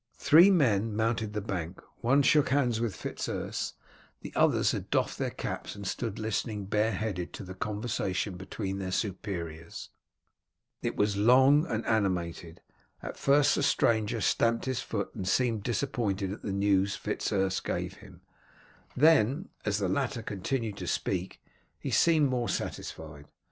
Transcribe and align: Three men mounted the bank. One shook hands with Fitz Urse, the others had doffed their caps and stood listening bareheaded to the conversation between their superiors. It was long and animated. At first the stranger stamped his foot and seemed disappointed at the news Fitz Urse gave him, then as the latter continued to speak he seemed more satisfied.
Three 0.17 0.49
men 0.49 0.95
mounted 0.95 1.33
the 1.33 1.41
bank. 1.41 1.79
One 1.97 2.23
shook 2.23 2.49
hands 2.49 2.81
with 2.81 2.95
Fitz 2.95 3.29
Urse, 3.29 3.75
the 4.21 4.33
others 4.35 4.71
had 4.71 4.89
doffed 4.89 5.19
their 5.19 5.29
caps 5.29 5.75
and 5.75 5.85
stood 5.85 6.17
listening 6.17 6.65
bareheaded 6.65 7.33
to 7.33 7.43
the 7.43 7.53
conversation 7.53 8.35
between 8.35 8.79
their 8.79 8.91
superiors. 8.91 9.91
It 10.81 10.95
was 10.95 11.17
long 11.17 11.67
and 11.67 11.85
animated. 11.85 12.61
At 13.03 13.15
first 13.15 13.53
the 13.53 13.61
stranger 13.61 14.21
stamped 14.21 14.65
his 14.65 14.79
foot 14.81 15.13
and 15.13 15.27
seemed 15.27 15.61
disappointed 15.61 16.31
at 16.33 16.41
the 16.41 16.51
news 16.51 16.95
Fitz 16.95 17.31
Urse 17.31 17.59
gave 17.59 17.97
him, 17.97 18.21
then 18.97 19.49
as 19.65 19.77
the 19.77 19.87
latter 19.87 20.23
continued 20.23 20.77
to 20.77 20.87
speak 20.87 21.43
he 21.77 21.91
seemed 21.91 22.27
more 22.27 22.49
satisfied. 22.49 23.27